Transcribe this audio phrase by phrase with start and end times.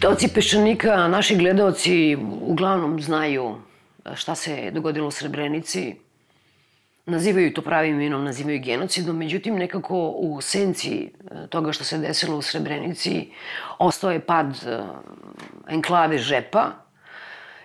[0.00, 3.50] Čitaoci Peščanika, naši gledalci uglavnom znaju
[4.04, 5.82] e, šta se dogodilo u Srebrenici.
[7.06, 11.08] Nazivaju to pravim imenom, nazivaju genocidom, međutim nekako u senci e,
[11.48, 13.28] toga što se desilo u Srebrenici
[13.78, 14.78] ostao je pad e,
[15.68, 16.70] enklave Žepa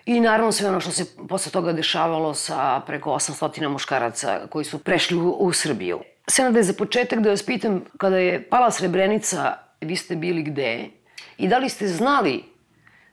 [0.05, 4.79] i naravno sve ono što se posle toga dešavalo sa preko 800 muškaraca koji su
[4.79, 5.99] prešli u, u Srbiju.
[6.27, 11.04] Senade, za početak da vas pitam, kada je pala Srebrenica, vi ste bili gde?
[11.37, 12.43] I da li ste znali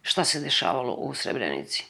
[0.03, 1.85] šta se dešavalo u Srebrenici?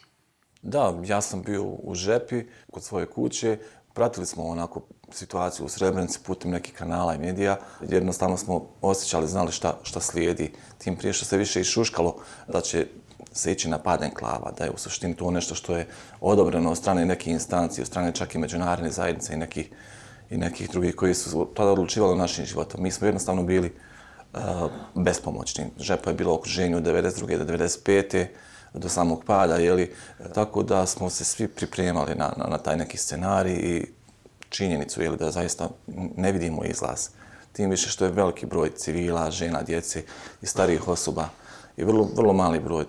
[0.61, 3.57] Da, ja sam bio u Žepi, kod svoje kuće.
[3.93, 7.57] Pratili smo onako situaciju u Srebrenici putem nekih kanala i medija.
[7.81, 10.51] Jednostavno smo osjećali, znali šta, šta slijedi.
[10.77, 12.15] Tim prije što se više išuškalo
[12.47, 12.87] da će
[13.31, 15.87] se ići na pad enklava, da je u suštini to nešto što je
[16.21, 19.69] odobreno od strane nekih instancije, od strane čak i međunarodne zajednice i nekih,
[20.29, 22.83] i nekih drugih koji su tada odlučivali o našim životom.
[22.83, 23.92] Mi smo jednostavno bili uh,
[24.95, 25.65] bespomoćni.
[25.79, 27.37] Žepa je bilo u okruženju od 92.
[27.37, 28.25] do 95.
[28.73, 29.93] do samog pada, jeli?
[30.35, 33.85] tako da smo se svi pripremali na, na, na taj neki scenarij i
[34.49, 35.69] činjenicu jeli, da zaista
[36.17, 37.09] ne vidimo izlaz.
[37.51, 40.03] Tim više što je veliki broj civila, žena, djece
[40.41, 41.29] i starijih osoba
[41.77, 42.85] i vrlo, vrlo mali broj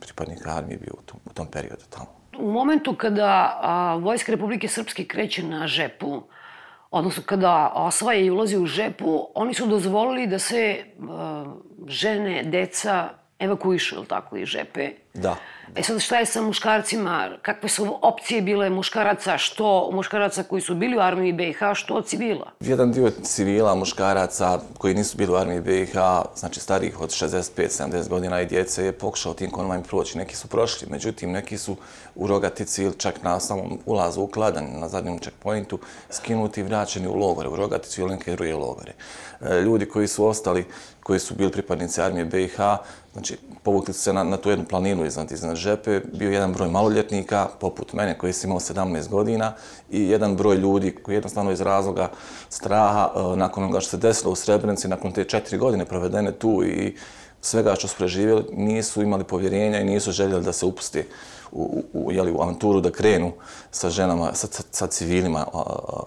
[0.00, 2.06] pripadnika armije bio u tom, u tom periodu tamo.
[2.38, 6.22] U momentu kada a, Vojska Republike Srpske kreće na Žepu,
[6.90, 10.84] odnosno kada osvaja i ulazi u žepu, oni su dozvolili da se e,
[11.86, 13.08] žene, deca
[13.38, 14.90] evakuišu, ili tako, iz žepe.
[15.14, 15.36] Da.
[15.76, 17.30] E sad, šta je sa muškarcima?
[17.42, 19.38] Kakve su opcije bile muškaraca?
[19.38, 22.52] Što muškaraca koji su bili u armiji BiH, što civila?
[22.60, 25.92] Jedan dio civila, muškaraca koji nisu bili u armiji BiH,
[26.36, 30.18] znači starih od 65-70 godina i djece, je pokušao tim konvojima proći.
[30.18, 31.76] Neki su prošli, međutim, neki su
[32.14, 35.78] u Rogatici ili čak na samom ulazu u Kladan, na zadnjem checkpointu,
[36.10, 38.92] skinuti i vraćeni u logore, u Rogatici ili neke druge logore.
[39.40, 40.66] E, ljudi koji su ostali,
[41.02, 42.58] koji su bili pripadnici armije BiH,
[43.18, 46.68] znači povukli su se na, na tu jednu planinu iznad, iznad žepe, bio jedan broj
[46.68, 49.52] maloljetnika, poput mene, koji sam imao 17 godina,
[49.90, 52.10] i jedan broj ljudi koji jednostavno iz razloga
[52.48, 56.62] straha, e, nakon onoga što se desilo u Srebrenici, nakon te četiri godine provedene tu
[56.64, 56.96] i
[57.40, 61.04] svega što su preživjeli, nisu imali povjerenja i nisu željeli da se upusti
[61.52, 63.32] u, u, jeli, u avanturu, da krenu
[63.70, 66.02] sa ženama, sa, sa, sa civilima, a, a,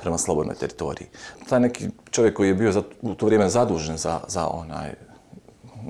[0.00, 1.08] prema slobodnoj teritoriji.
[1.48, 5.09] Taj neki čovjek koji je bio za, u to vrijeme zadužen za, za onaj,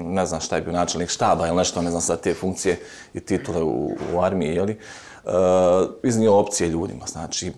[0.05, 2.81] ne znam šta je bio načelnik štaba ili nešto, ne znam sad te funkcije
[3.15, 4.79] i titule u, u armiji, jeli,
[5.25, 7.53] uh, e, iznio opcije ljudima, znači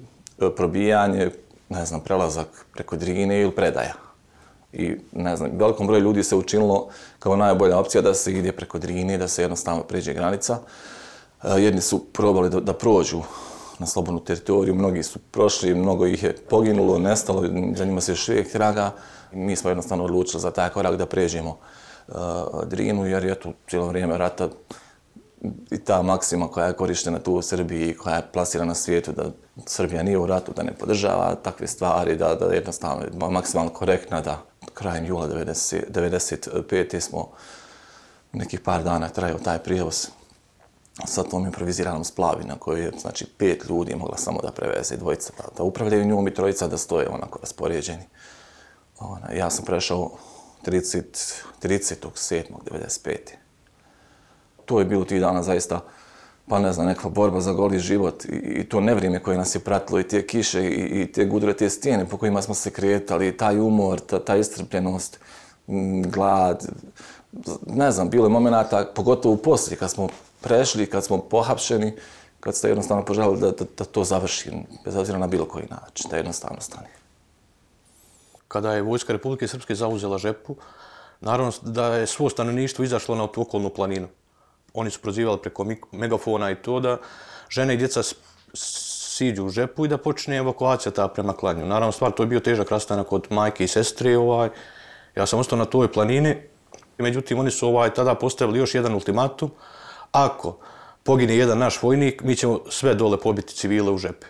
[0.57, 1.31] probijanje,
[1.69, 3.95] ne znam, prelazak preko Drine ili predaja.
[4.73, 6.89] I, ne znam, velikom broju ljudi se učinilo
[7.19, 10.59] kao najbolja opcija da se ide preko Drine, da se jednostavno pređe granica.
[11.43, 13.23] E, jedni su probali da, da prođu
[13.79, 17.43] na slobodnu teritoriju, mnogi su prošli, mnogo ih je poginulo, nestalo,
[17.77, 18.93] za njima se još uvijek traga.
[19.33, 21.57] Mi smo jednostavno odlučili za taj korak da pređemo uh,
[22.09, 22.15] Eh,
[22.67, 24.49] Drinu, jer je tu cijelo vrijeme rata
[25.71, 29.31] i ta maksima koja je korištena tu u Srbiji, koja je plasirana na svijetu, da
[29.67, 34.21] Srbija nije u ratu, da ne podržava takve stvari, da, da jednostavno je maksimalno korektna,
[34.21, 34.43] da
[34.75, 37.01] krajem jula 90, 95.
[37.01, 37.29] smo
[38.33, 40.07] nekih par dana trajao taj prijevoz
[41.07, 45.45] sa tom improviziranom splavina kojoj je, znači, pet ljudi mogla samo da preveze dvojica, da,
[45.57, 48.05] da upravljaju njom i trojica da stoje onako raspoređeni.
[49.01, 50.11] Ona, ja sam prešao
[50.67, 51.03] 30,
[51.63, 53.17] 30.7.95.
[54.65, 55.81] To je bilo tih dana zaista,
[56.49, 59.61] pa ne znam, nekakva borba za goli život i, i to nevrijeme koje nas je
[59.61, 63.37] pratilo i te kiše i, i te gudre, te stijene po kojima smo se kretali,
[63.37, 65.19] taj umor, ta, ta istrpljenost,
[66.07, 66.69] glad,
[67.67, 70.09] ne znam, bilo je momenta, pogotovo u poslije, kad smo
[70.41, 71.93] prešli, kad smo pohapšeni,
[72.41, 74.51] kad ste jednostavno poželjali da, da, da to završi,
[74.85, 77.02] bez obzira na bilo koji način, da jednostavno stane.
[78.53, 80.57] Kada je Vojska Republike Srpske zauzela žepu,
[81.21, 84.09] naravno da je svo stanovništvo izašlo na tu okolnu planinu.
[84.75, 86.99] Oni su prozivali preko megafona i to da
[87.49, 88.03] žene i djeca
[88.55, 91.67] siđu u žepu i da počne evakuacija ta prema klanju.
[91.67, 94.17] Naravno, stvar, to je bio težak rastanak od majke i sestre.
[94.19, 94.49] Ovaj.
[95.17, 96.37] Ja sam ostao na toj planini.
[96.99, 99.51] Međutim, oni su ovaj tada postavili još jedan ultimatum
[100.13, 100.59] ako
[101.03, 104.27] pogine jedan naš vojnik, mi ćemo sve dole pobiti civile u žepe.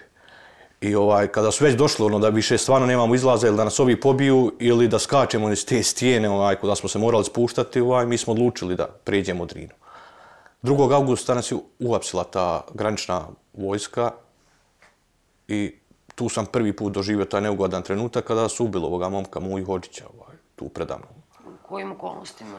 [0.82, 3.80] I ovaj, kada su već došli ono da više stvarno nemamo izlaza ili da nas
[3.80, 8.06] ovi pobiju ili da skačemo iz te stijene ovaj, kada smo se morali spuštati, ovaj,
[8.06, 9.74] mi smo odlučili da pređemo Drinu.
[10.62, 10.94] 2.
[10.94, 14.10] augusta nas je uapsila ta granična vojska
[15.48, 15.74] i
[16.14, 20.04] tu sam prvi put doživio taj neugodan trenutak kada su ubili ovoga momka Muju Hođića
[20.18, 21.10] ovaj, tu predamnom.
[21.46, 22.58] U kojim okolnostima?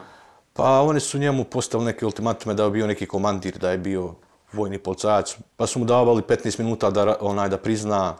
[0.52, 4.14] Pa oni su njemu postavili neke ultimatume da je bio neki komandir, da je bio
[4.54, 8.16] vojni policajac, pa su mu davali 15 minuta da, onaj, da prizna.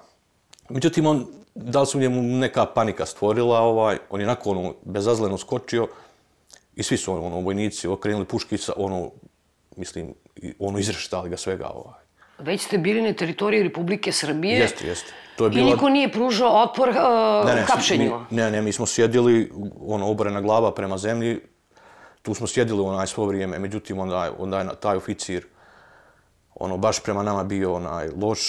[0.69, 5.39] Međutim, on, da li su njemu neka panika stvorila, ovaj, on je nakon ono bezazleno
[5.39, 5.89] skočio
[6.77, 9.11] I svi su ono, vojnici okrenuli puški sa ono,
[9.77, 12.01] mislim, i ono izreštali ga svega ovaj.
[12.39, 14.59] Već ste bili na teritoriji Republike Srbije.
[14.59, 15.13] Jeste, jeste.
[15.37, 15.71] To je I bila...
[15.71, 18.19] niko nije pružao otpor uh, ne, ne, hapšenju.
[18.31, 19.53] Mi, ne, ne, mi smo sjedili,
[19.87, 21.41] ono, oborena glava prema zemlji,
[22.23, 25.47] tu smo sjedili onaj svo vrijeme, međutim, onda, onda je taj oficir,
[26.55, 28.41] ono, baš prema nama bio onaj loš,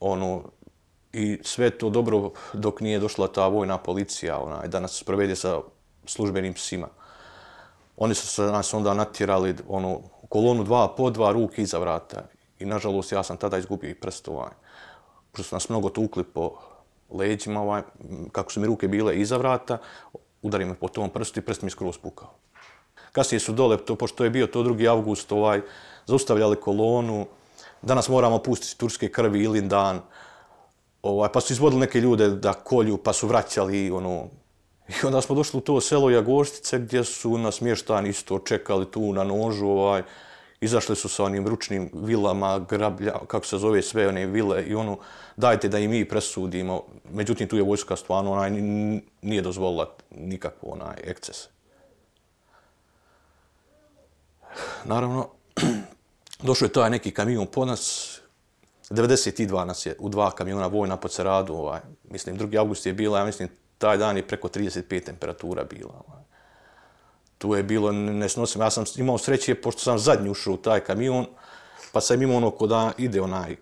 [0.00, 0.42] ono,
[1.12, 5.60] i sve to dobro dok nije došla ta vojna policija, onaj, da nas provede sa
[6.04, 6.88] službenim psima.
[7.96, 12.22] Oni su se nas onda natjerali, ono, kolonu dva po dva ruke iza vrata.
[12.58, 14.50] I nažalost ja sam tada izgubio i prst ovaj.
[15.32, 16.52] Pošto su nas mnogo tukli po
[17.10, 17.82] leđima, ovaj,
[18.32, 19.78] kako su mi ruke bile iza vrata,
[20.42, 22.30] udari me po tom prstu i prst mi skroz pukao.
[23.18, 24.90] Kasnije su dole, to, pošto je bio to 2.
[24.90, 25.60] avgust, ovaj,
[26.06, 27.26] zaustavljali kolonu,
[27.82, 30.00] danas moramo pustiti turske krvi ilin dan,
[31.02, 34.28] ovaj, pa su izvodili neke ljude da kolju, pa su vraćali, ono,
[34.88, 39.12] I onda smo došli u to selo Jagoštice gdje su nas mještani isto čekali tu
[39.12, 40.02] na nožu, ovaj,
[40.60, 44.98] izašli su sa onim ručnim vilama, grablja, kako se zove sve one vile i ono,
[45.36, 46.82] dajte da i mi presudimo.
[47.10, 48.50] Međutim, tu je vojska stvarno, onaj,
[49.22, 51.57] nije dozvolila nikakvo onaj ekces.
[54.84, 55.28] Naravno,
[56.48, 58.14] došao je taj neki kamion po nas,
[58.90, 61.80] 92 nas je u dva kamiona vojna po Ceradu, ovaj,
[62.10, 62.58] mislim, 2.
[62.58, 63.48] august je bila, ja mislim,
[63.78, 66.02] taj dan je preko 35 temperatura bila.
[66.08, 66.22] Ovaj.
[67.38, 68.64] Tu je bilo nesnosimo.
[68.64, 71.26] Ja sam imao sreće, pošto sam zadnji ušao u taj kamion,
[71.92, 73.56] pa sam imao ono da ide onaj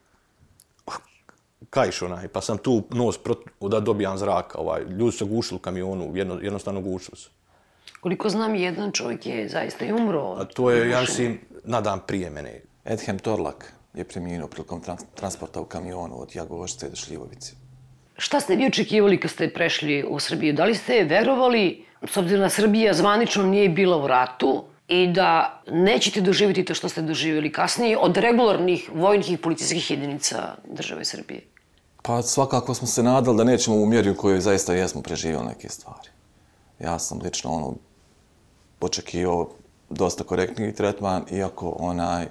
[1.70, 4.58] kajš onaj, pa sam tu nos prot, da dobijam zraka.
[4.58, 4.82] Ovaj.
[4.82, 7.28] Ljudi su gušili u kamionu, jedno, jednostavno gušili se.
[8.00, 10.36] Koliko znam, jedan čovjek je zaista i umro.
[10.38, 12.60] A to je, ja mislim, na dan prije mene.
[12.84, 17.52] Edhem Torlak je preminuo prilikom trans transporta u kamionu od Jagovošce do Šljivovice.
[18.18, 20.52] Šta ste vi očekivali kad ste prešli u Srbiju?
[20.52, 25.62] Da li ste verovali, s obzirom da Srbija zvanično nije bila u ratu, i da
[25.70, 31.40] nećete doživjeti to što ste doživjeli kasnije od regularnih vojnih i policijskih jedinica države Srbije?
[32.02, 35.68] Pa svakako smo se nadali da nećemo u mjeri u kojoj zaista jesmo preživjeli neke
[35.68, 36.08] stvari.
[36.78, 37.74] Ja sam lično ono
[38.80, 39.48] očekivao
[39.90, 42.26] dosta korektni tretman, iako onaj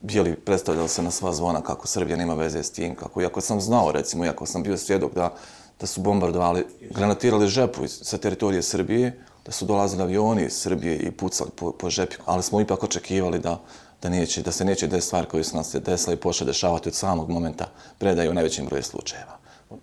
[0.00, 3.60] bili predstavljali se na sva zvona kako Srbija nema veze s tim, kako, iako sam
[3.60, 5.34] znao, recimo, iako sam bio svjedok da,
[5.80, 11.10] da su bombardovali, granatirali žepu sa teritorije Srbije, da su dolazili avioni iz Srbije i
[11.10, 13.60] pucali po, po žepi, ali smo ipak očekivali da,
[14.02, 16.88] da, neće, da se neće desiti stvar koju su nas se desila i počele dešavati
[16.88, 17.66] od samog momenta
[17.98, 19.38] predaje u najvećem broju slučajeva.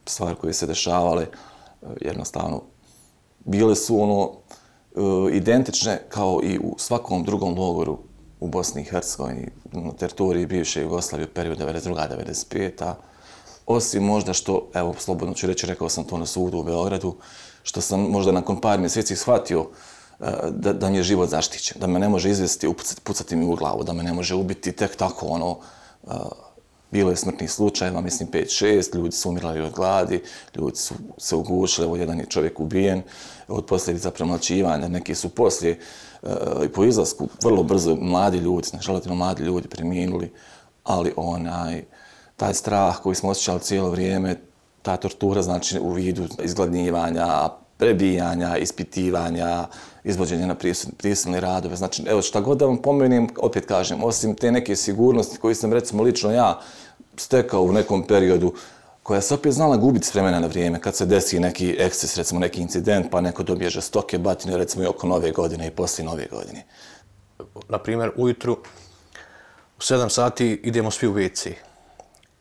[0.05, 1.27] Stvar koje se dešavale,
[2.01, 2.61] jednostavno,
[3.49, 7.97] bile su ono e, identične kao i u svakom drugom logoru
[8.39, 12.93] u Bosni i Hercegovini, na teritoriji bivše Jugoslavije u periodu 92-95.
[13.65, 17.15] Osim možda što, evo, slobodno ću reći, rekao sam to na sudu u Beogradu,
[17.63, 19.65] što sam možda nakon par mjeseci shvatio
[20.19, 23.45] e, da, da mi je život zaštićen, da me ne može izvesti, upucati, pucati mi
[23.45, 25.57] u glavu, da me ne može ubiti tek tako ono,
[26.07, 26.11] e,
[26.91, 30.21] bilo je smrtnih slučajeva, mislim 5-6, ljudi su umirali od gladi,
[30.55, 33.01] ljudi su se ugušili, evo jedan je čovjek ubijen
[33.47, 35.77] od posljedica premlačivanja, neki su poslije i
[36.65, 40.33] i po izlasku vrlo brzo mladi ljudi, znači relativno mladi ljudi preminuli,
[40.83, 41.83] ali onaj,
[42.35, 44.35] taj strah koji smo osjećali cijelo vrijeme,
[44.81, 49.67] ta tortura znači u vidu izgladnjivanja, prebijanja, ispitivanja,
[50.03, 50.55] izvođenja na
[50.97, 51.75] prisilne radove.
[51.75, 55.73] Znači, evo šta god da vam pomenim, opet kažem, osim te neke sigurnosti koje sam
[55.73, 56.59] recimo lično ja
[57.17, 58.53] stekao u nekom periodu,
[59.03, 62.39] koja se opet znala gubiti s vremena na vrijeme, kad se desi neki eksces, recimo
[62.39, 66.27] neki incident, pa neko dobije žestoke batine, recimo i oko nove godine i poslije nove
[66.31, 66.65] godine.
[67.69, 68.57] Naprimjer, ujutru
[69.77, 71.53] u 7 sati idemo svi u WC.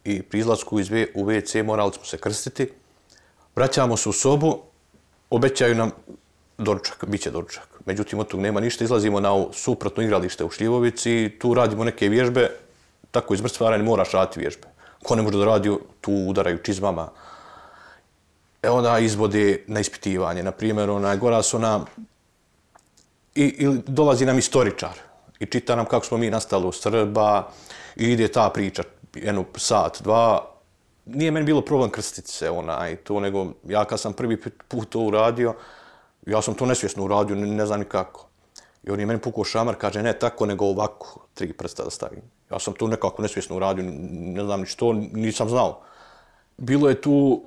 [0.05, 2.73] I pri izlasku iz u WC morali smo se krstiti.
[3.57, 4.68] Vraćamo se u sobu,
[5.31, 5.91] obećaju nam
[6.59, 7.81] doručak, bit će doručak.
[7.87, 12.51] Međutim, od tog nema ništa, izlazimo na suprotno igralište u Šljivovici, tu radimo neke vježbe,
[13.11, 14.69] tako iz mrtvaranja moraš raditi vježbe.
[15.05, 17.09] Ko ne može da radi, tu udaraju čizmama.
[18.63, 20.43] E onda izvode na ispitivanje.
[20.43, 21.85] Na primjer, ona gora su nam
[23.35, 24.99] i, i dolazi nam istoričar
[25.41, 27.49] i čita nam kako smo mi nastali u Srba
[27.97, 28.83] i ide ta priča
[29.15, 30.58] jednu sat, dva.
[31.09, 35.01] Nije meni bilo problem krstiti se onaj to, nego ja kad sam prvi put to
[35.01, 35.55] uradio,
[36.27, 38.29] ja sam to nesvjesno uradio, ne, ne znam ni kako.
[38.83, 42.23] I on je meni pukao šamar, kaže ne tako, nego ovako, tri prsta da stavim.
[42.51, 45.81] Ja sam to nekako nesvjesno uradio, ne znam ni što, nisam znao.
[46.57, 47.43] Bilo je tu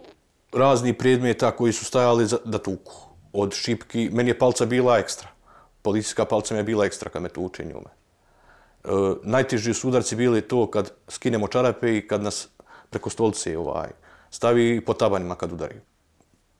[0.53, 2.94] razni predmeta koji su stajali za, da tuku.
[3.34, 5.27] Od šipki, meni je palca bila ekstra.
[5.82, 7.89] Policijska palca mi je bila ekstra kad me tuče njume.
[8.84, 8.88] E,
[9.24, 12.48] najteži su udarci bili to kad skinemo čarape i kad nas
[12.91, 13.89] preko stolice ovaj,
[14.29, 15.75] stavi po tabanima kad udari.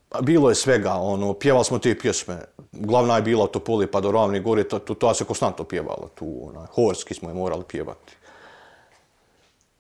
[0.10, 2.40] Pa bilo je svega, ono, pjevali smo te pjesme.
[2.72, 6.50] Glavna je bila Topoli pa do Ravne gore, to, to, to se konstantno pjevalo tu,
[6.50, 8.16] onaj, horski smo je morali pjevati.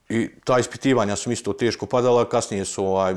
[0.10, 3.16] I ta ispitivanja su mi isto teško padala, kasnije su, ovaj,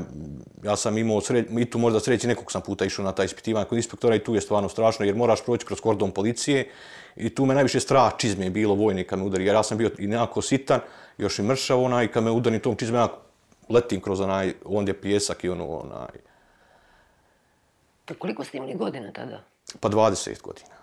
[0.63, 3.65] ja sam imao sre, i tu možda sreći nekog sam puta išao na ta ispitivanja
[3.65, 6.69] kod inspektora i tu je stvarno strašno jer moraš proći kroz kordon policije
[7.15, 9.91] i tu me najviše strah čizme je bilo vojnika me udari jer ja sam bio
[9.99, 10.79] i nekako sitan,
[11.17, 13.24] još i mršav onaj, i kad me udari tom čizme, onako,
[13.69, 16.19] letim kroz onaj, ondje pjesak i ono, onaj.
[18.19, 19.43] Koliko ste imali godina tada?
[19.79, 20.75] Pa 20 godina.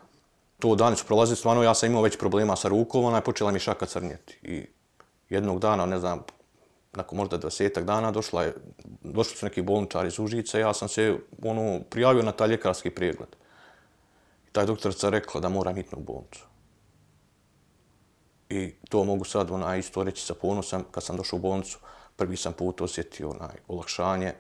[0.58, 3.50] To dani su prolazili, stvarno ja sam imao već problema sa rukom, ona je počela
[3.50, 4.38] mi šaka crnjeti.
[4.42, 4.66] I
[5.28, 6.22] jednog dana, ne znam,
[6.92, 8.54] nakon možda dvasetak dana, došla je,
[9.02, 13.28] došli su neki bolničari iz Užice, ja sam se ono, prijavio na taj ljekarski pregled.
[14.48, 16.44] I taj doktorica rekla da moram hitno u bolnicu.
[18.48, 21.78] I to mogu sad ona, isto reći sa ponosom, kad sam došao u bolnicu,
[22.16, 24.34] prvi sam put osjetio onaj, olakšanje.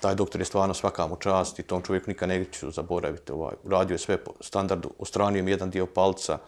[0.00, 3.32] Taj doktor je stvarno svaka mu čast i tom čovjeku nikad neću zaboraviti.
[3.32, 6.38] Ovaj, uradio je sve po standardu, ostranio mi jedan dio palca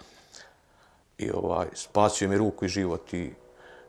[1.19, 3.33] i ovaj, spasio mi ruku i život i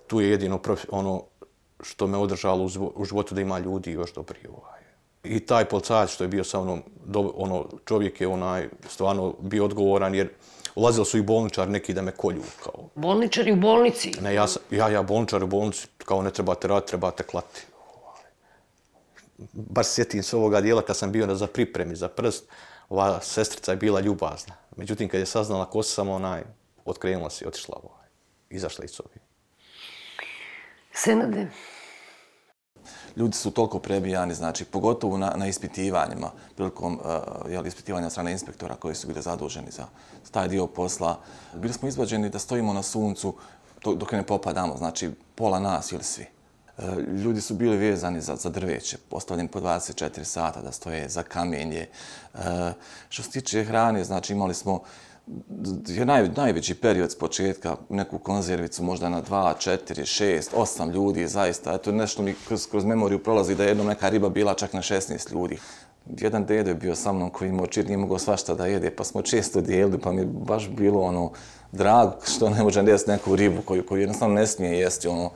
[0.07, 0.59] tu je jedino
[0.89, 1.23] ono
[1.83, 4.39] što me održalo u životu da ima ljudi još dobri.
[4.49, 4.76] Ovaj.
[5.29, 6.83] I taj policajac što je bio sa mnom,
[7.35, 10.29] ono, čovjek je onaj stvarno bio odgovoran jer
[10.75, 12.43] ulazili su i bolničari neki da me kolju.
[12.63, 12.89] Kao.
[12.95, 14.11] Bolničari u bolnici?
[14.21, 17.61] Ne, ja, ja, ja bolničar u bolnici, kao ne trebate raditi, trebate klati.
[19.53, 22.45] Bar sjetim se ovoga dijela kad sam bio za pripremi za prst,
[22.89, 24.53] ova sestrica je bila ljubazna.
[24.75, 26.43] Međutim, kad je saznala ko sam, onaj,
[26.85, 28.07] otkrenula se i otišla, ovaj,
[28.49, 29.21] izašla iz ovih.
[30.93, 31.47] Senade.
[33.17, 38.75] Ljudi su toliko prebijani, znači, pogotovo na, na ispitivanjima, prilikom uh, jel, ispitivanja strane inspektora
[38.75, 39.85] koji su bili zaduženi za
[40.31, 41.19] taj dio posla.
[41.55, 43.33] Bili smo izvađeni da stojimo na suncu
[43.83, 46.25] dok ne popadamo, znači, pola nas ili svi.
[46.77, 51.23] Eh, ljudi su bili vezani za, za drveće, postavljeni po 24 sata da stoje za
[51.23, 51.87] kamenje.
[52.33, 52.73] Eh,
[53.09, 54.81] što se tiče hrane, znači, imali smo
[55.87, 61.27] je naj, najveći period s početka, neku konzervicu možda na 2, 4, 6, 8 ljudi,
[61.27, 61.73] zaista.
[61.73, 64.81] Eto, nešto mi kroz, kroz memoriju prolazi da je jednom neka riba bila čak na
[64.81, 65.57] 16 ljudi.
[66.17, 69.03] Jedan dedo je bio sa mnom koji imao čir, nije mogao svašta da jede, pa
[69.03, 71.31] smo često dijelili, pa mi je baš bilo ono
[71.71, 75.31] drago što ne može jesti neku ribu koju, koju jednostavno ne smije jesti, ono,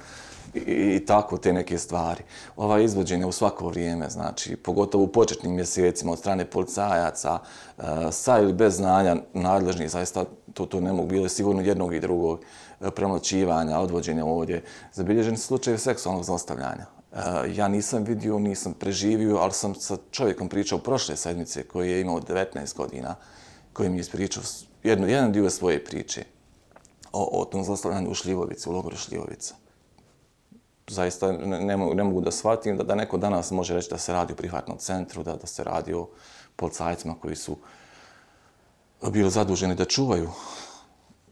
[0.54, 2.24] i, i tako te neke stvari.
[2.56, 7.40] Ova izvođenja u svako vrijeme, znači, pogotovo u početnim mjesecima od strane policajaca,
[7.78, 12.00] e, sa ili bez znanja nadležnih, zaista to, to ne mogu bilo sigurno jednog i
[12.00, 12.40] drugog
[12.82, 14.64] eh, e, premoćivanja, odvođenja ovdje.
[14.94, 16.86] Zabilježeni slučaj seksualnog zlostavljanja.
[17.14, 17.18] E,
[17.56, 22.22] ja nisam vidio, nisam preživio, ali sam sa čovjekom pričao prošle sedmice koji je imao
[22.22, 23.16] 19 godina,
[23.74, 24.44] koji mi je ispričao
[24.84, 26.24] jednu, jedan dio svoje priče
[27.12, 29.61] o, o tom zlostavljanju u Šljivovici, u logoru Šljivovica
[30.94, 34.14] zaista ne, mogu, ne mogu da shvatim da, da neko danas može reći da se
[34.14, 36.08] radi o prihvatnom centru, da, da se radi o
[36.56, 37.58] policajcima koji su
[39.12, 40.30] bili zaduženi da čuvaju,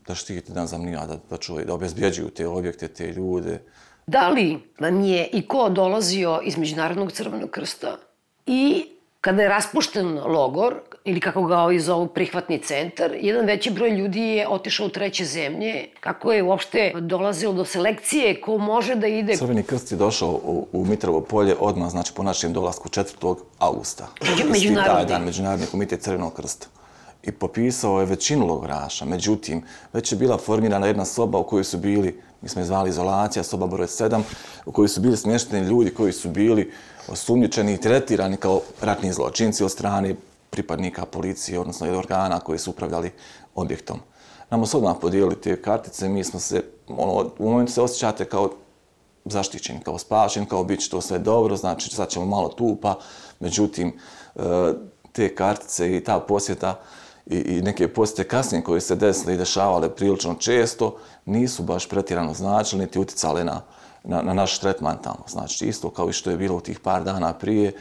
[0.07, 3.61] da štiti ne znam, nija, da, da čuvaju, da obezbjeđuju te objekte, te ljude.
[4.07, 7.97] Da li vam je i ko dolazio iz Međunarodnog crvenog krsta
[8.45, 8.85] i
[9.21, 14.21] kada je raspušten logor, ili kako ga ovi zovu prihvatni centar, jedan veći broj ljudi
[14.21, 15.85] je otišao u treće zemlje.
[15.99, 19.37] Kako je uopšte dolazilo do selekcije, ko može da ide?
[19.37, 23.35] Crveni krst je došao u, u Mitrovo polje odmah, znači po našem dolasku 4.
[23.59, 24.07] augusta.
[24.51, 24.95] Međunarodni.
[24.95, 26.67] Taj dan, Međunarodni komitet Crvenog krsta.
[27.23, 29.05] I popisao je većinu logoraša.
[29.05, 32.89] Međutim, već je bila formirana jedna soba u kojoj su bili, mi smo je zvali
[32.89, 34.21] izolacija, soba broj 7,
[34.65, 36.71] u kojoj su bili smješteni ljudi koji su bili
[37.07, 40.15] osumnjičeni i tretirani kao ratni zločinci od strane
[40.49, 43.11] pripadnika policije, odnosno organa koji su upravljali
[43.55, 43.99] objektom.
[44.49, 48.51] Namo su odmah podijelili te kartice, mi smo se, ono, u momentu se osjećate kao
[49.25, 52.99] zaštićeni, kao spašeni, kao bit će to sve dobro, znači sad ćemo malo tupa,
[53.39, 53.93] međutim,
[54.35, 54.41] e,
[55.11, 56.79] te kartice i ta posjeta
[57.29, 60.95] i, i neke posjete kasnije koje se desile i dešavale prilično često,
[61.25, 63.61] nisu baš pretirano značile niti uticale na,
[64.03, 65.23] na, na naš tretman tamo.
[65.27, 67.73] Znači, isto kao i što je bilo u tih par dana prije,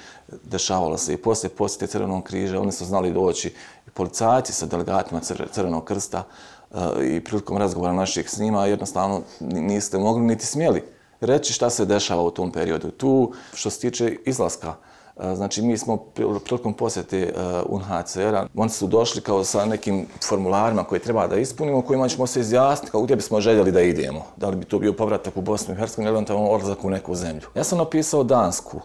[0.45, 3.49] dešavalo se i poslije posjete Crvenog križa, oni su znali doći
[3.87, 5.21] i policajci sa delegatima
[5.52, 6.25] Crvenog krsta
[6.71, 10.83] eh, i prilikom razgovora naših s njima, jednostavno niste mogli niti smjeli
[11.21, 12.90] reći šta se dešava u tom periodu.
[12.90, 14.75] Tu, što se tiče izlaska,
[15.35, 15.97] Znači, mi smo
[16.45, 17.33] prilikom posjete e,
[17.69, 22.41] UNHCR-a, oni su došli kao sa nekim formularima koje treba da ispunimo, kojima ćemo se
[22.41, 24.25] izjasniti kao gdje bismo željeli da idemo.
[24.37, 27.15] Da li bi to bio povratak u Bosnu i Hercegovini ili on odlazak u neku
[27.15, 27.49] zemlju.
[27.55, 28.81] Ja sam napisao Dansku.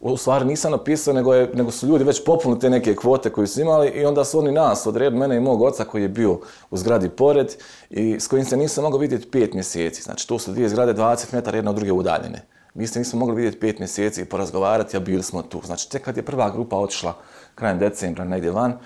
[0.00, 3.46] U stvari nisam napisao, nego, je, nego su ljudi već popunili te neke kvote koje
[3.46, 6.40] su imali i onda su oni nas odredili, mene i mog oca koji je bio
[6.70, 7.54] u zgradi pored
[7.90, 10.02] i s kojim se nisam mogao vidjeti pet mjeseci.
[10.02, 13.34] Znači, to su dvije zgrade 20 metara jedna od druge udaljene Mi se nismo mogli
[13.34, 15.60] vidjeti pet mjeseci i porazgovarati, a bili smo tu.
[15.64, 17.14] Znači, tek kad je prva grupa otišla
[17.54, 18.78] krajem decembra negdje van,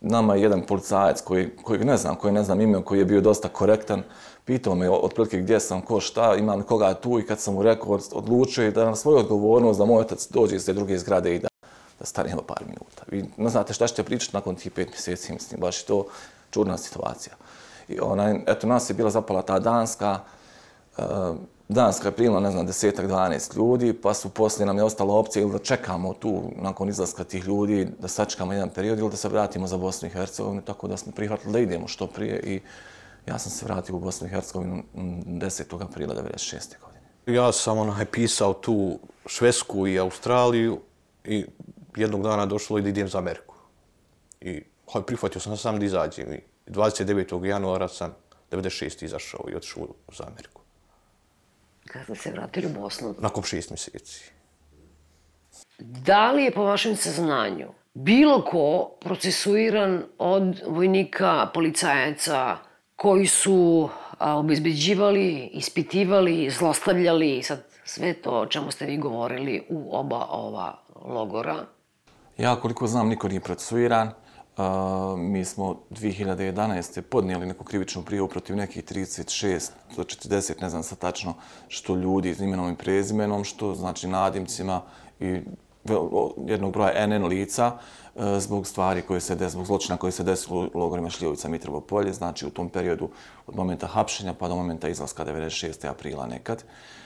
[0.00, 3.20] nama je jedan policajac koji, koji ne znam, koji ne znam ime, koji je bio
[3.20, 4.02] dosta korektan,
[4.44, 7.98] pitao me otprilike gdje sam, ko šta, imam koga tu i kad sam mu rekao,
[8.12, 11.38] odlučio je da na svoju odgovornost da moj otac dođe iz te druge zgrade i
[11.38, 11.48] da,
[11.98, 13.02] da stanemo par minuta.
[13.08, 16.06] Vi ne znate šta ćete pričati nakon tih pet mjeseci, mislim, baš je to
[16.50, 17.34] čudna situacija.
[17.88, 20.36] I onaj, eto, nas je bila zapala ta Danska, uh,
[20.98, 21.36] Ehm,
[21.68, 25.42] Danska je primila, ne znam, desetak, 12 ljudi, pa su poslije nam je ostala opcija
[25.42, 29.28] ili da čekamo tu, nakon izlaska tih ljudi, da sačekamo jedan period ili da se
[29.28, 32.60] vratimo za Bosnu i Hercegovinu, tako da smo prihvatili da idemo što prije i
[33.26, 35.82] ja sam se vratio u Bosnu i Hercegovinu 10.
[35.82, 36.80] aprila 1996.
[36.80, 37.02] godine.
[37.26, 40.80] Ja sam onaj pisao tu Švesku i Australiju
[41.24, 41.44] i
[41.96, 43.54] jednog dana došlo i da idem za Ameriku.
[44.40, 44.62] I
[44.92, 47.44] hoj, prihvatio sam sam da izađem i 29.
[47.44, 48.14] januara sam
[48.50, 49.04] 96.
[49.04, 49.86] izašao i otišao
[50.16, 50.65] za Ameriku.
[51.86, 53.14] Kada ste se vratili u Bosnu?
[53.18, 54.30] Nakon šest mjeseci.
[55.78, 62.56] Da li je po vašem saznanju bilo ko procesuiran od vojnika, policajaca
[62.96, 63.88] koji su
[64.18, 70.78] a, obezbeđivali, ispitivali, zlostavljali sad sve to o čemu ste vi govorili u oba ova
[71.04, 71.56] logora?
[72.38, 74.10] Ja koliko znam niko nije procesuiran.
[74.56, 77.00] A, mi smo 2011.
[77.00, 81.34] podnijeli neku krivičnu prijavu protiv nekih 36 do 40, ne znam sa tačno,
[81.68, 84.82] što ljudi s imenom i prezimenom, što znači nadimcima
[85.20, 85.40] i
[86.46, 87.72] jednog broja NN lica
[88.16, 91.80] e, zbog stvari koje se desilo, zbog zločina koje se desilo u logorima Šljivovica Mitrovo
[91.80, 93.08] polje, znači u tom periodu
[93.46, 95.90] od momenta hapšenja pa do momenta izlaska 96.
[95.90, 96.64] aprila nekad.
[96.64, 96.70] Uh,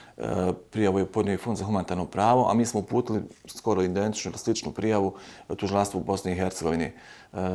[0.69, 4.37] prijavu je podnio i Fond za humanitarno pravo, a mi smo uputili skoro identičnu ili
[4.37, 5.13] sličnu prijavu
[5.57, 6.85] tužilaštvu u Bosni i Hercegovini.
[6.85, 6.93] E,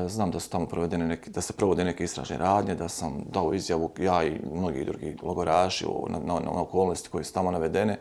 [0.09, 3.55] znam da su tamo provedene neke, da se provode neke istražne radnje, da sam dao
[3.55, 7.99] izjavu ja i mnogi drugi logoraši na, na, na okolnosti koje su tamo navedene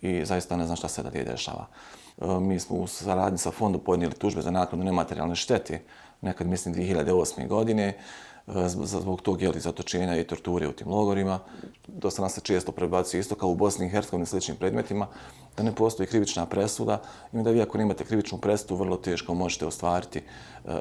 [0.00, 1.66] i zaista ne znam šta se da dešava.
[2.18, 5.82] E, mi smo u saradnji sa fondom podnijeli tužbe za naknadu nematerijalne štete,
[6.20, 7.48] nekad mislim 2008.
[7.48, 7.98] godine,
[8.84, 11.38] zbog tog jeli, zatočenja i torture u tim logorima.
[11.88, 15.06] Dosta nas se često prebacuje isto kao u Bosni i Hercegovini sličnim predmetima,
[15.56, 19.66] da ne postoji krivična presuda i da vi ako nemate krivičnu presudu, vrlo teško možete
[19.66, 20.22] ostvariti
[20.64, 20.72] uh,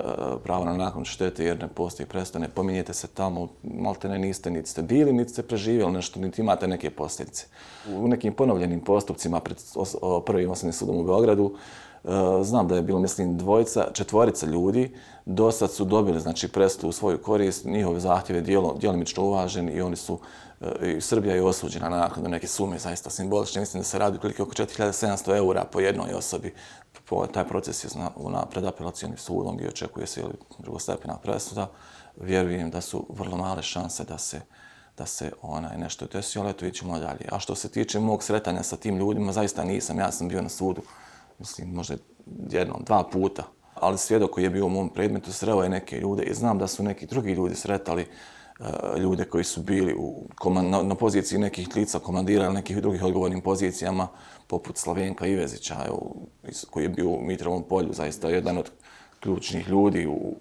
[0.43, 4.51] pravo na nakon štete jer ne postoji presuda, ne pominjete se tamo, malte ne niste,
[4.51, 7.45] niti ste bili, niti ste preživjeli nešto, niti imate neke posljedice.
[7.89, 9.57] U nekim ponovljenim postupcima pred
[10.25, 11.55] prvim osnovnim sudom u Beogradu,
[12.07, 16.89] Eh, znam da je bilo, mislim, dvojica, četvorica ljudi, do sad su dobili, znači, prestu
[16.89, 20.19] u svoju korist, njihove zahtjeve dijelo, dijelimično uvaženi i oni su,
[20.61, 24.15] eh, i Srbija je osuđena na nakon neke sume, zaista simbolične, mislim da se radi
[24.15, 26.53] otprilike oko 4700 eura po jednoj osobi.
[27.09, 31.67] Po, taj proces je na, na predapelacijenim sudom i očekuje se ili drugostepena presuda.
[32.21, 34.41] Vjerujem da su vrlo male šanse da se
[34.97, 37.27] da se onaj nešto desi, ali eto vidimo dalje.
[37.31, 40.49] A što se tiče mog sretanja sa tim ljudima, zaista nisam, ja sam bio na
[40.49, 40.81] sudu
[41.39, 41.95] mislim, možda
[42.49, 43.43] jednom, dva puta.
[43.73, 46.67] Ali svjedok koji je bio u mom predmetu sreo je neke ljude i znam da
[46.67, 48.01] su neki drugi ljudi sretali
[48.59, 48.65] uh,
[48.99, 54.07] ljude koji su bili u, na, na poziciji nekih lica komandira nekih drugih odgovornim pozicijama,
[54.47, 56.15] poput Slavenka Ivezića, evo,
[56.69, 58.71] koji je bio u Mitrovom polju, zaista jedan od
[59.19, 60.35] ključnih ljudi u,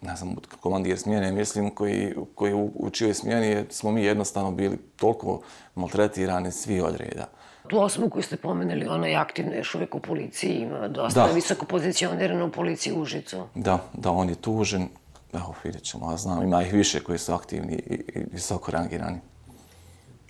[0.00, 4.50] ne znam, komandir smjene, mislim, koji, koji u, u čijoj smjeni je, smo mi jednostavno
[4.50, 5.40] bili toliko
[5.74, 7.04] maltretirani svi odreda.
[7.04, 7.28] reda.
[7.68, 11.32] Tu osobu koju ste pomenuli, ona je aktivna još uvijek u policiji, ima dosta da.
[11.32, 13.46] visoko pozicionirana u policiji Užicu.
[13.54, 14.88] Da, da, on je tužen.
[15.32, 19.18] Evo, vidjet ćemo, ja znam, ima ih više koji su aktivni i, i visoko rangirani.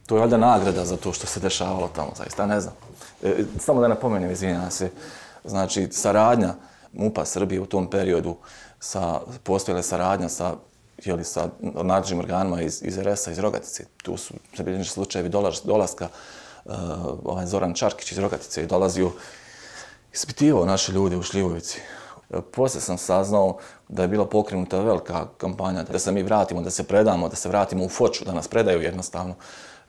[0.06, 2.74] To je valjda nagrada za to što se dešavalo tamo, zaista, ne znam.
[3.22, 4.90] E, samo da napomenem, izvinjam se,
[5.44, 6.54] znači, saradnja
[6.92, 8.36] MUPA Srbije u tom periodu,
[8.80, 10.54] sa, postojila saradnja sa
[11.04, 13.84] jeli, sa nadležnim organima iz, iz RS-a, iz Rogatice.
[14.02, 15.30] Tu su zabilježeni slučajevi
[15.64, 16.08] dolaska
[16.64, 16.74] uh,
[17.24, 19.10] ovaj Zoran Čarkić iz Rogatice je dolazio
[20.12, 21.80] ispitivao naše ljude u Šljivovici.
[22.30, 23.56] Uh, poslije sam saznao
[23.88, 27.48] da je bila pokrenuta velika kampanja da se mi vratimo, da se predamo, da se
[27.48, 29.34] vratimo u Foču, da nas predaju jednostavno.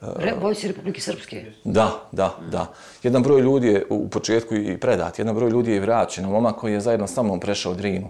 [0.02, 0.08] Uh,
[0.42, 1.46] Vojci Republike Srpske?
[1.64, 2.74] Da, da, da.
[3.04, 6.26] Jedan broj ljudi je u početku i predat, jedan broj ljudi je vraćen.
[6.26, 8.10] Momak koji je zajedno sa mnom prešao Drinu,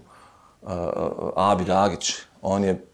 [1.35, 2.85] Abi Dagić, on je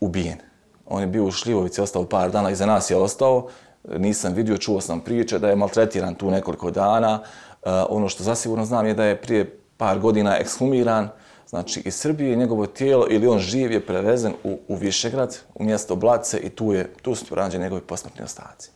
[0.00, 0.38] ubijen.
[0.86, 3.48] On je bio u Šljivovici, ostao par dana, iza nas je ostao
[3.88, 7.22] nisam vidio, čuo sam priče da je maltretiran tu nekoliko dana.
[7.22, 11.08] E, ono što zasigurno znam je da je prije par godina ekshumiran,
[11.48, 15.96] znači iz Srbije njegovo tijelo ili on živ je prevezen u, u Višegrad, u mjesto
[15.96, 18.70] Blace i tu, je, tu su rađeni njegovi posmrtni ostaci.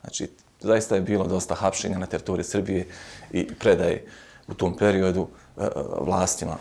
[0.00, 0.28] Znači,
[0.60, 2.86] zaista je bilo dosta hapšenja na teritoriji Srbije
[3.30, 4.06] i predaje
[4.48, 5.68] u tom periodu e, e,
[6.00, 6.56] vlastima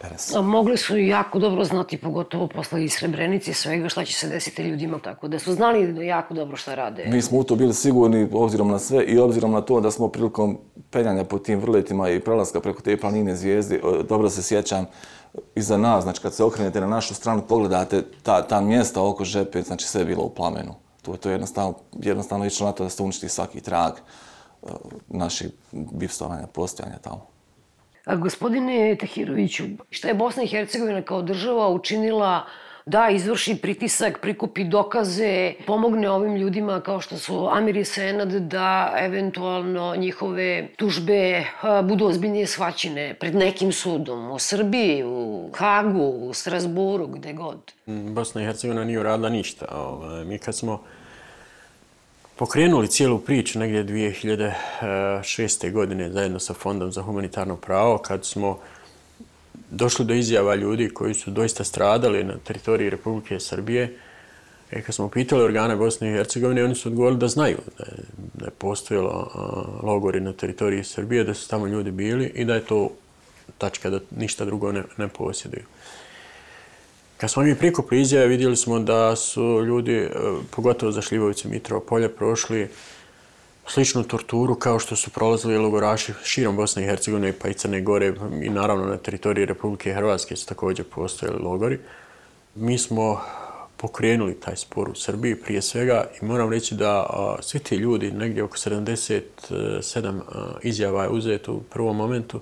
[0.00, 0.34] RS.
[0.34, 4.28] A mogli su jako dobro znati, pogotovo posle i Srebrenice i svega šta će se
[4.28, 7.04] desiti ljudima, tako da su znali jako dobro šta rade.
[7.06, 10.08] Mi smo u to bili sigurni obzirom na sve i obzirom na to da smo
[10.08, 10.58] prilikom
[10.90, 14.86] penjanja po tim vrletima i prelaska preko te planine zvijezde, dobro se sjećam,
[15.54, 19.62] iza nas, znači kad se okrenete na našu stranu, pogledate ta, ta mjesta oko žepe,
[19.62, 20.74] znači sve je bilo u plamenu.
[21.02, 23.92] To, to je jednostavno, jednostavno išlo na to da se uništi svaki trag
[24.62, 24.70] uh,
[25.08, 27.35] naših bivstovanja, postojanja tamo.
[28.06, 32.46] A gospodine Tahiroviću, šta je Bosna i Hercegovina kao država učinila
[32.86, 38.94] da izvrši pritisak, prikupi dokaze, pomogne ovim ljudima kao što su Amir i Senad da
[38.98, 41.46] eventualno njihove tužbe eh,
[41.82, 47.72] budu ozbiljnije shvaćene pred nekim sudom u Srbiji, u Hagu, u Strasburu, gde god.
[47.86, 49.66] Mm, Bosna i Hercegovina nije uradila ništa.
[49.72, 50.24] Ovaj.
[50.24, 50.82] Mi kad smo
[52.36, 55.72] pokrenuli cijelu priču negdje 2006.
[55.72, 58.58] godine zajedno sa Fondom za humanitarno pravo, kad smo
[59.70, 63.98] došli do izjava ljudi koji su doista stradali na teritoriji Republike Srbije,
[64.70, 67.92] E, kad smo pitali organe Bosne i Hercegovine, oni su odgovorili da znaju da je,
[68.34, 72.54] da je postojalo a, logori na teritoriji Srbije, da su tamo ljudi bili i da
[72.54, 72.90] je to
[73.58, 75.62] tačka da ništa drugo ne, ne posjeduju.
[77.16, 80.10] Kad smo mi prikupili izjave, vidjeli smo da su ljudi, e,
[80.50, 82.68] pogotovo za Šljivovice Mitrovo polje, prošli
[83.66, 88.14] sličnu torturu kao što su prolazili logoraši širom Bosne i Hercegovine pa i Crne Gore
[88.42, 91.78] i naravno na teritoriji Republike Hrvatske su također postojali logori.
[92.54, 93.20] Mi smo
[93.76, 98.10] pokrenuli taj spor u Srbiji prije svega i moram reći da a, svi ti ljudi,
[98.10, 99.22] negdje oko 77 e,
[100.32, 102.40] a, izjava je uzeto u prvom momentu,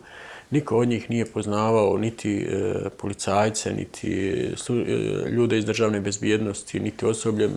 [0.51, 4.83] niko od njih nije poznavao niti e, policajce, niti e, slu, e,
[5.31, 7.51] ljude iz državne bezbjednosti, niti osoblje e,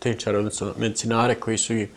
[0.00, 1.88] tehničara, odnosno medicinare koji su i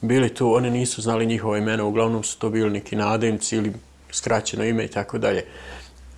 [0.00, 3.72] bili tu, oni nisu znali njihova imena, uglavnom su to bili neki nadimci ili
[4.10, 5.44] skraćeno ime i tako dalje.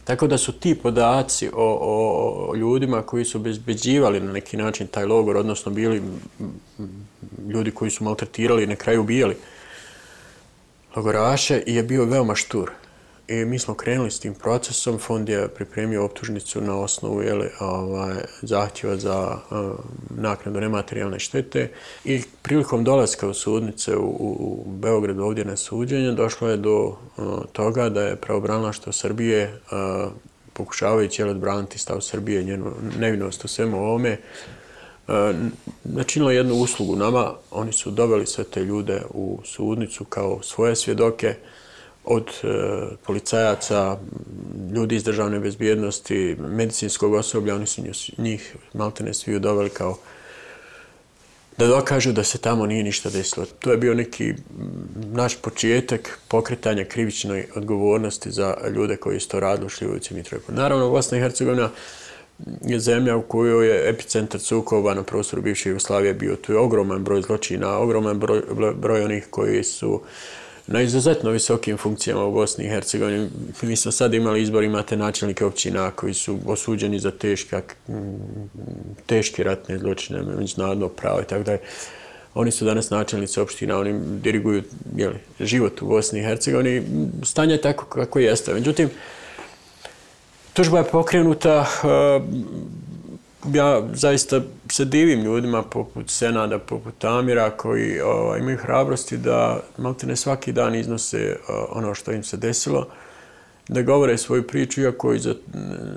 [0.04, 4.86] Tako da su ti podaci o, o, o ljudima koji su bezbeđivali na neki način
[4.86, 6.02] taj logor, odnosno bili
[7.48, 9.36] ljudi koji su maltretirali i na kraju ubijali
[10.96, 12.70] logoraše, je bio veoma štur.
[13.32, 18.14] I mi smo krenuli s tim procesom, fond je pripremio optužnicu na osnovu jele, ovaj,
[18.42, 19.70] zahtjeva za um,
[20.10, 21.70] naknadu nematerijalne štete.
[22.04, 24.06] I prilikom dolaska u sudnice u,
[24.38, 26.96] u Beogradu ovdje na suđenje došlo je do uh,
[27.52, 28.16] toga da je
[28.72, 30.12] što Srbije uh,
[30.52, 34.18] pokušavajući jel, odbraniti stav Srbije, njenu nevinost u svemu ovome,
[35.08, 35.14] uh,
[35.84, 37.32] načinilo jednu uslugu nama.
[37.50, 41.34] Oni su doveli sve te ljude u sudnicu kao svoje svjedoke,
[42.04, 42.46] od e,
[43.06, 43.98] policajaca,
[44.74, 47.82] ljudi iz državne bezbjednosti, medicinskog osoblja, oni su
[48.18, 49.98] njih maltene svi doveli kao
[51.58, 53.46] da dokažu da se tamo nije ništa desilo.
[53.58, 54.34] To je bio neki
[55.12, 60.52] naš početak pokretanja krivičnoj odgovornosti za ljude koji su to radili u Šljivovici Mitrovicu.
[60.52, 61.70] Naravno, Bosna i Hercegovina
[62.62, 66.36] je zemlja u kojoj je epicentar sukoba na prostoru bivše Jugoslavije bio.
[66.36, 68.42] Tu je ogroman broj zločina, ogroman broj,
[68.74, 70.00] broj onih koji su uh,
[70.66, 73.28] na izuzetno visokim funkcijama u Bosni i Hercegovini.
[73.62, 77.62] Mi smo sad imali izbor, imate načelnike općina koji su osuđeni za teška,
[79.06, 81.58] teške ratne zločine, međunarodno pravo i tako dalje.
[82.34, 84.62] Oni su danas načelnici opština, oni diriguju
[84.96, 86.82] jeli, život u Bosni i Hercegovini.
[87.24, 88.54] Stanje je tako kako jeste.
[88.54, 88.90] Međutim,
[90.52, 91.66] tužba je pokrenuta,
[93.52, 100.06] ja zaista se divim ljudima poput Senada, poput Amira koji ovaj, imaju hrabrosti da malte
[100.06, 102.86] ne svaki dan iznose o, ono što im se desilo,
[103.68, 105.34] da govore svoju priču iako i za,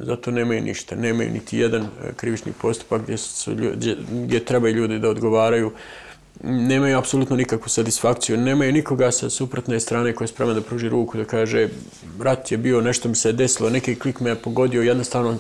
[0.04, 0.96] za to nemaju ništa.
[0.96, 5.72] Nemaju niti jedan eh, krivični postupak gdje, su, gdje, gdje trebaju ljudi da odgovaraju.
[6.44, 8.38] Nemaju apsolutno nikakvu satisfakciju.
[8.38, 11.70] Nemaju nikoga sa suprotne strane koji je spreman da pruži ruku da kaže
[12.22, 15.38] rat je bio, nešto mi se desilo, neki klik me je pogodio, jednostavno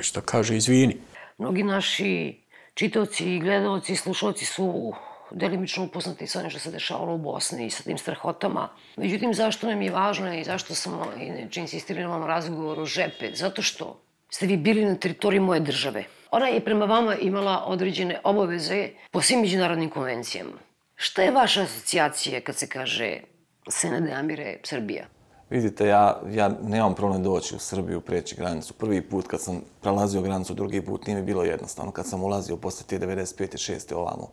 [0.00, 0.96] što kaže, izvini.
[1.38, 2.40] Mnogi naši
[2.74, 4.92] čitoci, gledalci i slušalci su
[5.30, 8.68] delimično upoznati sa onim što se dešavalo u Bosni i sa tim strahotama.
[8.96, 13.34] Međutim, zašto nam je važno i zašto sam inače insistirala na ovom razgovoru žepe?
[13.34, 14.00] Zato što
[14.30, 16.04] ste vi bili na teritoriji moje države.
[16.30, 20.58] Ona je prema vama imala određene obaveze po svim međunarodnim konvencijama.
[20.96, 23.20] Šta je vaša asocijacija kad se kaže
[23.68, 25.06] Senade Amire Srbija?
[25.52, 28.74] Vidite, ja, ja nemam problem doći u Srbiju, preći granicu.
[28.74, 31.92] Prvi put kad sam prelazio granicu, drugi put nije mi bilo jednostavno.
[31.92, 33.72] Kad sam ulazio posle te 95.
[33.72, 33.94] 6.
[33.94, 34.28] ovamo.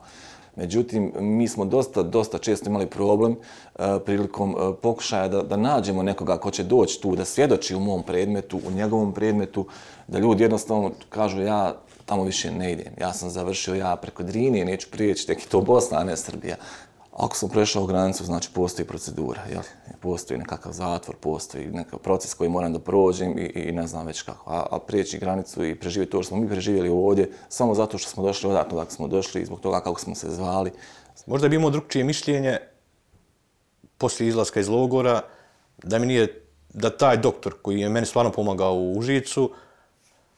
[0.55, 6.03] Međutim, mi smo dosta, dosta često imali problem uh, prilikom uh, pokušaja da, da nađemo
[6.03, 9.65] nekoga ko će doći tu, da svjedoči u mom predmetu, u njegovom predmetu,
[10.07, 12.93] da ljudi jednostavno kažu ja tamo više ne idem.
[12.99, 16.55] Ja sam završio ja preko Drine, neću prijeći, tek to Bosna, a ne Srbija
[17.19, 19.61] Ako sam prešao granicu, znači postoji procedura, jel?
[19.99, 24.21] Postoji nekakav zatvor, postoji nekakav proces koji moram da prođem i, i ne znam već
[24.21, 24.51] kako.
[24.51, 28.09] A, a prijeći granicu i preživjeti to što smo mi preživjeli ovdje, samo zato što
[28.09, 30.71] smo došli odatno, dakle smo došli zbog toga kako smo se zvali.
[31.25, 32.57] Možda bi imao drugčije mišljenje
[33.97, 35.21] poslije izlaska iz logora,
[35.83, 39.51] da mi nije, da taj doktor koji je meni stvarno pomagao u Užicu,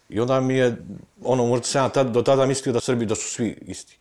[0.10, 0.78] i onda mi je,
[1.24, 3.98] ono, možda sam ja tad, do tada mislio da Srbi da su svi isti.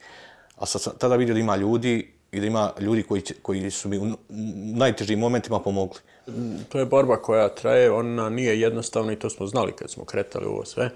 [0.57, 3.99] A sad tada vidio da ima ljudi i da ima ljudi koji, koji su mi
[3.99, 4.17] u
[4.75, 5.99] najtežim momentima pomogli.
[6.69, 10.47] To je borba koja traje, ona nije jednostavna i to smo znali kad smo kretali
[10.47, 10.91] ovo sve,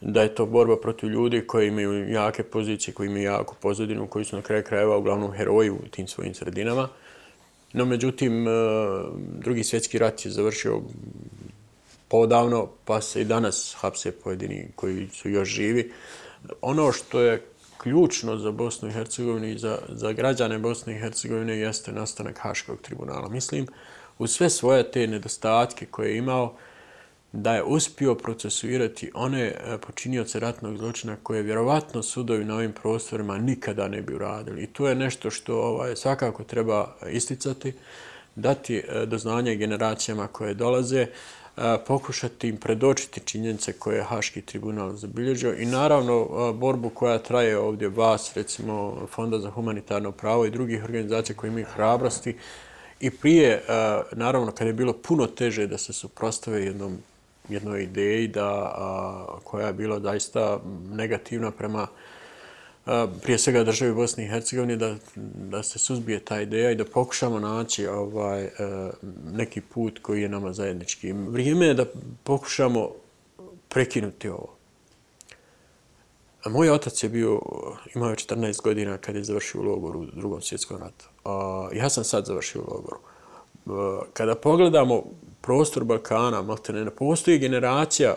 [0.00, 4.24] da je to borba protiv ljudi koji imaju jake pozicije, koji imaju jaku pozadinu, koji
[4.24, 6.88] su na kraju krajeva uglavnom heroji u tim svojim sredinama.
[7.72, 8.50] No, međutim, e,
[9.16, 10.80] drugi svjetski rat je završio
[12.08, 15.92] podavno, pa se i danas hapse pojedini koji su još živi.
[16.60, 17.42] Ono što je
[17.78, 22.80] ključno za Bosnu i Hercegovinu i za, za građane Bosne i Hercegovine jeste nastanak Haškog
[22.82, 23.28] tribunala.
[23.28, 23.66] Mislim,
[24.18, 26.54] u sve svoje te nedostatke koje je imao,
[27.32, 33.38] da je uspio procesuirati one e, počinioce ratnog zločina koje vjerovatno sudovi na ovim prostorima
[33.38, 34.62] nikada ne bi uradili.
[34.62, 37.72] I to je nešto što ovaj, svakako treba isticati,
[38.36, 41.06] dati e, do znanja generacijama koje dolaze,
[41.86, 47.88] pokušati im predočiti činjenice koje je Haški tribunal zabilježio i naravno borbu koja traje ovdje
[47.88, 52.36] vas, recimo Fonda za humanitarno pravo i drugih organizacija koji imaju hrabrosti.
[53.00, 53.62] I prije,
[54.12, 56.98] naravno, kad je bilo puno teže da se suprostave jednom
[57.48, 58.74] jednoj ideji da,
[59.44, 61.86] koja je bila zaista negativna prema
[63.22, 64.96] prije svega državi Bosne i Hercegovine da,
[65.50, 68.50] da se suzbije ta ideja i da pokušamo naći ovaj, e,
[69.32, 71.12] neki put koji je nama zajednički.
[71.12, 71.84] Vrijeme je da
[72.24, 72.90] pokušamo
[73.68, 74.54] prekinuti ovo.
[76.46, 77.40] Moj otac je bio,
[77.94, 81.08] imao 14 godina kad je završio u logoru u drugom svjetskom ratu.
[81.74, 82.98] Ja sam sad završio u logoru.
[83.66, 85.04] E, kada pogledamo
[85.40, 88.14] prostor Balkana, maltene, ne postoji generacija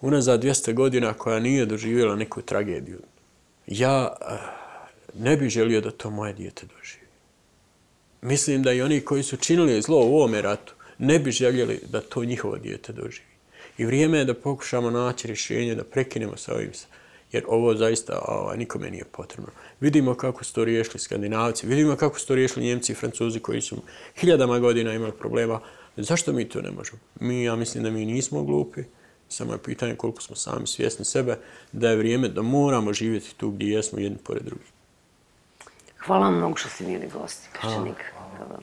[0.00, 2.98] unazad 200 godina koja nije doživjela neku tragediju
[3.70, 4.34] ja eh,
[5.14, 7.06] ne bih želio da to moje dijete doživi.
[8.22, 12.00] Mislim da i oni koji su činili zlo u ovome ratu ne bi željeli da
[12.00, 13.30] to njihovo dijete doživi.
[13.78, 16.70] I vrijeme je da pokušamo naći rješenje, da prekinemo sa ovim,
[17.32, 19.50] jer ovo zaista ovaj, nikome nije potrebno.
[19.80, 23.60] Vidimo kako su to riješili skandinavci, vidimo kako su to riješili njemci i francuzi koji
[23.60, 23.76] su
[24.16, 25.60] hiljadama godina imali problema.
[25.96, 26.98] Zašto mi to ne možemo?
[27.20, 28.82] Mi, ja mislim da mi nismo glupi,
[29.30, 31.38] Samo je pitanje koliko smo sami svjesni sebe
[31.72, 34.66] da je vrijeme da moramo živjeti tu gdje jesmo jedni pored drugih.
[35.98, 37.48] Hvala vam mnogo što ste bili gosti.
[37.60, 37.94] Hvala.
[38.38, 38.60] Hvala.